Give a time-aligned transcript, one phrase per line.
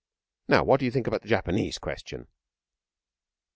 [0.47, 2.25] Now, what do you think about the Japanese question?'